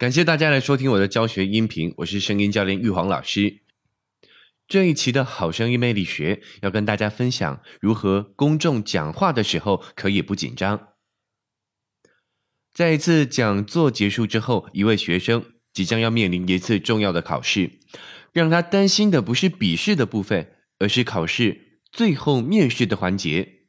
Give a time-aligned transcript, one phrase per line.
[0.00, 3.60] 感谢大家来收听我的教学音频，我是声音教练玉皇老师。
[4.66, 10.94] 这一期的好声音魅力学要跟大家分享如何公众讲话的时候可以不紧张。
[12.72, 15.44] 在一次讲座结束之后，一位学生
[15.74, 17.72] 即将要面临一次重要的考试，
[18.32, 23.59] 让他担心的不是笔试的部分，而是考试最后面试的环节。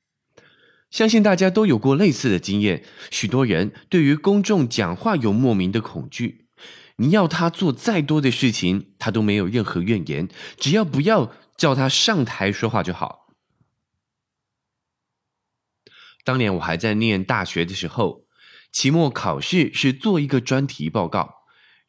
[0.92, 6.50] 相信大家都有过类似的经验，许多人对于公众讲话有莫名的恐惧。
[6.98, 13.30] 你要他做再多的事情，他都没有任何怨言，只要不要叫他上台说话就好。
[16.24, 18.26] 当年我还在念大学的时候，
[18.72, 21.36] 期末考试是做一个专题报告，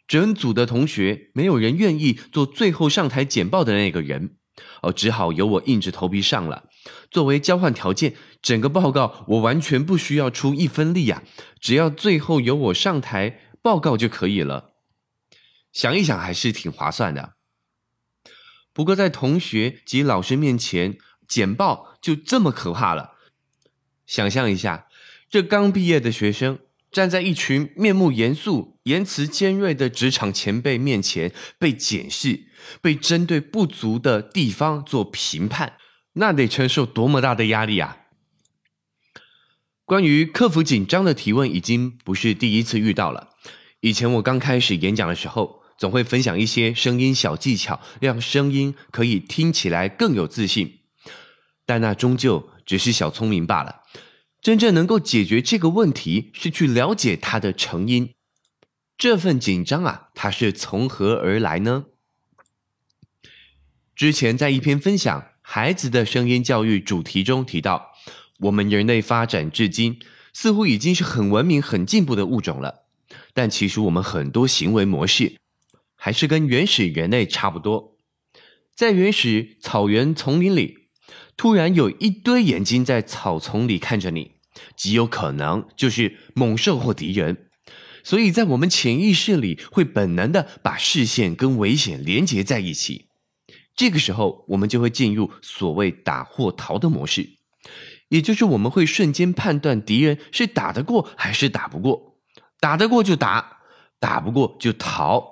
[0.06, 4.36] 整组的同学没有人愿意做最后上台简报的那个人。
[4.82, 6.68] 哦，只好由我硬着头皮上了。
[7.10, 11.22] 作为交换条件，整个报告我完全不需要出一分力呀，
[11.60, 14.72] 只要最后由我上台报告就可以了。
[15.72, 17.34] 想一想，还是挺划算的。
[18.72, 23.12] 不过在同学及老师面前简报就这么可怕了。
[24.06, 24.88] 想象一下，
[25.28, 26.58] 这刚毕业的学生。
[26.90, 32.48] 站在一群面目严肃、言辞尖锐的职场前辈面前被检视、
[32.82, 35.78] 被针对不足的地方做评判，
[36.14, 37.98] 那得承受多么大的压力啊！
[39.84, 43.30] 关于克服紧张的提问，已经不是第一次遇到了。
[43.80, 50.80] 以前我刚开始演讲的时候，总会分享一些声音小技巧，让声音可以听起来更有自信，
[51.66, 53.82] 但那终究只是小聪明罢了。
[54.40, 58.14] 真正能够解决这个问题，是去了解它的成因。
[58.96, 61.86] 这份紧张啊，它是从何而来呢？
[63.94, 67.90] 之前在一篇分享孩子的声音教育主题中提到，
[68.40, 69.98] 我们人类发展至今，
[70.32, 72.86] 似乎已经是很文明、很进步的物种了。
[73.34, 75.36] 但其实我们很多行为模式，
[75.94, 77.98] 还是跟原始人类差不多。
[78.74, 80.78] 在原始草原丛林里。
[81.34, 84.32] 突然有一堆眼睛在草丛里看着你，
[84.76, 87.48] 极有可能就是猛兽或敌人，
[88.04, 93.06] 所以在我们潜意识里会本能的把视线跟危险连接在一起。
[93.74, 97.28] 这个时候，我们就会进入所谓打或逃的模式，
[98.08, 102.16] 也就是我们会瞬间判断敌人是打得过还是打不过，
[102.60, 103.58] 打得过就打，
[103.98, 105.30] 打不过就逃。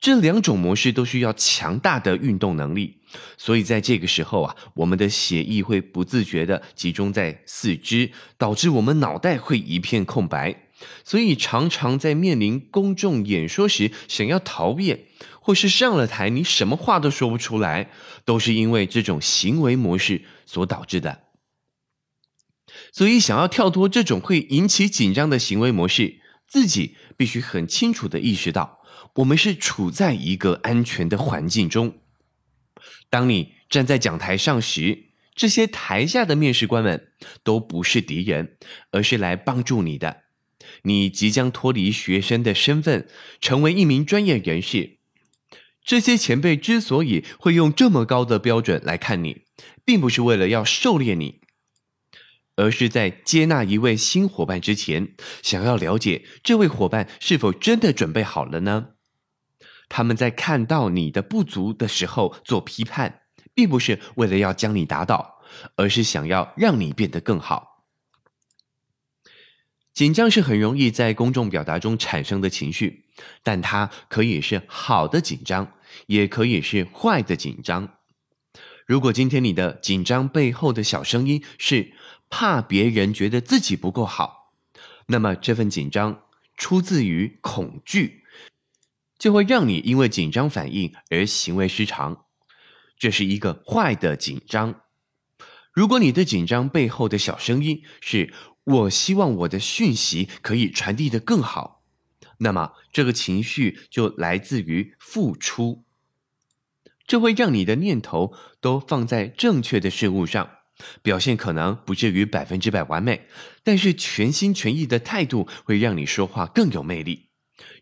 [0.00, 2.98] 这两种模式都需要强大的运动能力，
[3.36, 10.67] 所以在这个时候啊，我们的血液会不自觉的集中在四肢，导致我们脑袋会一片空白。
[11.04, 15.06] 所以常常在面临公众演说时，想要逃避，
[15.40, 17.90] 或是上了台你什么话都说不出来，
[18.24, 21.24] 都是因为这种行为模式所导致的。
[22.92, 28.78] 所以想要跳脱这种会引起紧张的行为模式，自己必须很清楚的意识到。
[29.16, 31.98] 我们是处在一个安全的环境中。
[33.10, 37.12] 当你站在讲台上时，这些台下的面试官们
[37.42, 38.56] 都不是敌人，
[38.92, 40.22] 而是来帮助你的。
[40.82, 43.08] 你即将脱离学生的身份，
[43.40, 44.98] 成为一名专业人士。
[45.84, 49.42] 这些前辈之所以会用这么高的标准来看你，
[49.84, 51.40] 并不是为了要狩猎你。
[52.56, 58.88] 而是在接纳一位新伙伴之前，想要了解这位伙伴是否真的准备好了呢？
[59.88, 63.22] 他们在看到你的不足的时候做批判，
[63.54, 65.36] 并不是为了要将你打倒，
[65.76, 67.77] 而是想要让你变得更好。
[69.98, 73.06] 紧张是很容易在公众表达中产生的情绪，
[73.42, 75.72] 但它可以是好的紧张，
[76.06, 77.96] 也可以是坏的紧张。
[78.86, 81.94] 如果今天你的紧张背后的小声音是，
[82.30, 84.52] 怕别人觉得自己不够好，
[85.08, 86.22] 那么这份紧张
[86.56, 88.22] 出自于恐惧，
[89.18, 92.26] 就会让你因为紧张反应而行为失常，
[92.96, 94.82] 这是一个坏的紧张。
[95.72, 98.32] 如果你的紧张背后的小声音是
[98.68, 101.82] “我希望我的讯息可以传递的更好”，
[102.38, 105.84] 那么这个情绪就来自于付出，
[107.06, 110.50] 这会让你的念头都放在正确的事物上。
[111.02, 113.26] 表现可能不至于百分之百完美，
[113.64, 117.30] 但是全心全意的态度会让你说话更有魅力。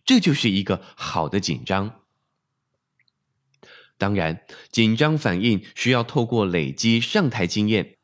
[0.07, 2.01] 这就是一个好的紧张。
[3.99, 4.41] 当然，
[4.71, 7.97] 紧张反应需要透过累积上台经验，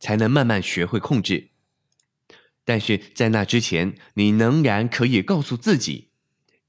[0.00, 1.50] 才能慢慢学会控制。
[2.66, 6.10] 但是在那之前，你仍然可以告诉自己：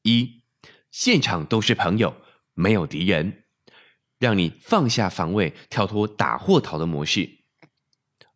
[0.04, 0.44] 一，
[0.92, 2.22] 现场都是朋友，
[2.54, 3.46] 没有敌人，
[4.20, 7.40] 让你放下防卫，跳脱打或逃的模式。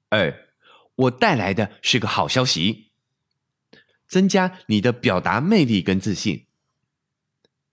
[0.09, 0.49] 二，
[0.95, 2.91] 我带来的是个好消息，
[4.07, 6.47] 增加你的表达魅力跟自信。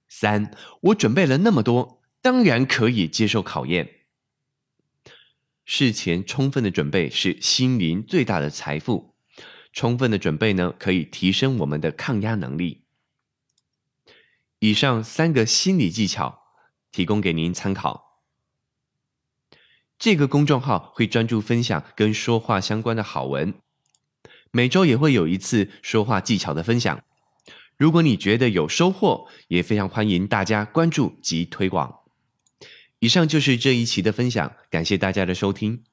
[0.06, 3.88] 三，我准备了那么多，当然可以接受考验。
[5.64, 9.14] 事前充分的准备是心灵最大的财富。
[9.79, 12.83] 充分的准备呢，可以提升我们的抗压能力。
[14.59, 16.41] 以上三个心理技巧
[16.91, 18.25] 提供给您参考。
[19.97, 23.55] 这个公众号会专注分享跟说话相关的好文，
[24.51, 27.05] 每周也会有一次说话技巧的分享。
[27.77, 32.01] 如果你觉得有收获，也非常欢迎大家关注及推广。
[32.99, 35.85] 以上就是这一期的分享，感谢大家的收听。